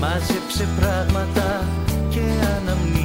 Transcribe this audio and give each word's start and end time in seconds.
Μάζεψε 0.00 0.68
πράγματα 0.80 1.68
και 2.10 2.20
αναμνήσεις 2.56 2.99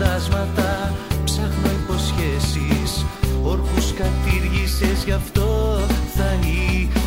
φαντάσματα. 0.00 0.92
Ψάχνω 1.24 1.70
υποσχέσεις 1.82 3.06
Όρκους 3.42 3.92
κατήργησες 3.92 5.04
Γι' 5.04 5.12
αυτό 5.12 5.78
θα 6.16 6.38
είχα 6.40 6.99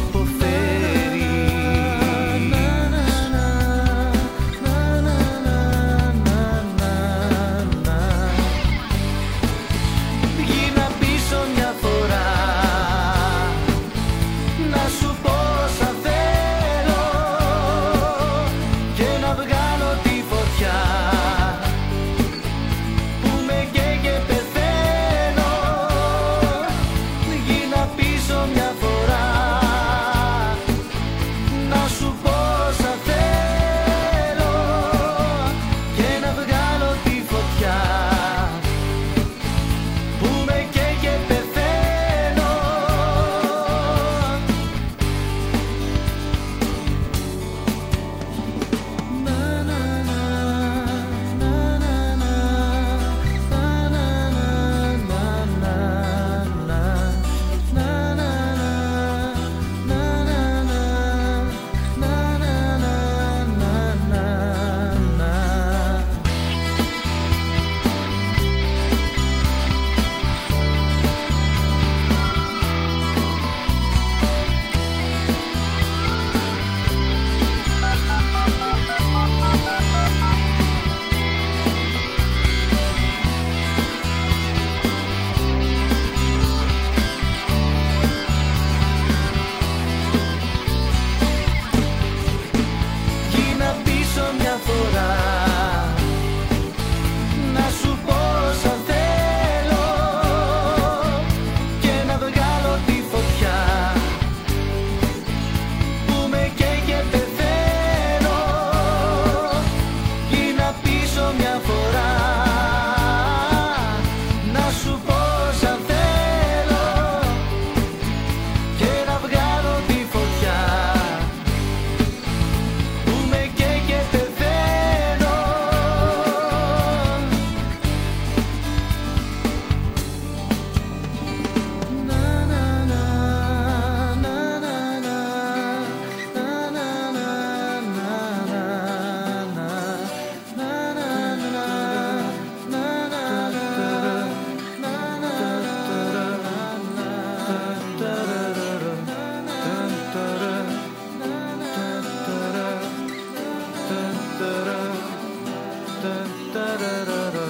da 156.84 157.06
da 157.06 157.32
da 157.32 157.48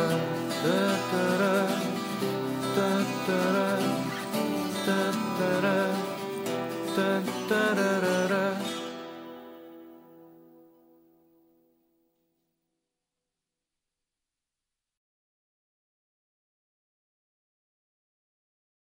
da. 0.64 0.93